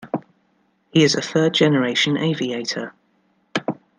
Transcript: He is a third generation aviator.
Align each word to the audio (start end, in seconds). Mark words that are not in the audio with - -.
He 0.89 1.03
is 1.03 1.13
a 1.13 1.21
third 1.21 1.53
generation 1.53 2.17
aviator. 2.17 2.95